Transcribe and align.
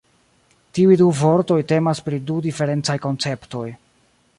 Tiuj 0.77 0.97
du 1.01 1.11
vortoj 1.19 1.59
temas 1.75 2.03
pri 2.09 2.21
du 2.31 2.41
diferencaj 2.49 3.01
konceptoj. 3.09 3.67